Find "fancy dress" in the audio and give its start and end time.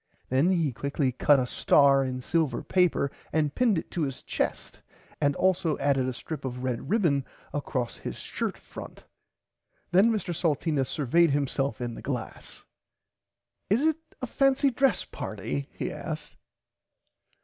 14.25-15.05